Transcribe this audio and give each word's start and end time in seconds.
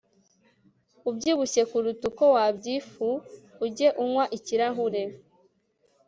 ubyibushye 1.09 1.61
kuruta 1.69 2.03
uko 2.09 2.23
wabyifu 2.35 3.07
ujye 3.65 3.87
unywa 4.03 4.25
ikirahuri 4.37 5.03